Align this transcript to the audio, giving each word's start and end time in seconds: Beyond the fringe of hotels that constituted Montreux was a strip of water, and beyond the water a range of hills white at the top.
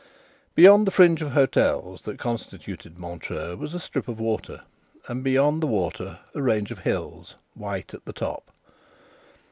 Beyond 0.55 0.87
the 0.87 0.91
fringe 0.91 1.21
of 1.21 1.33
hotels 1.33 2.01
that 2.05 2.17
constituted 2.17 2.97
Montreux 2.97 3.55
was 3.55 3.75
a 3.75 3.79
strip 3.79 4.07
of 4.07 4.19
water, 4.19 4.61
and 5.07 5.23
beyond 5.23 5.61
the 5.61 5.67
water 5.67 6.17
a 6.33 6.41
range 6.41 6.71
of 6.71 6.79
hills 6.79 7.35
white 7.53 7.93
at 7.93 8.05
the 8.05 8.13
top. 8.13 8.49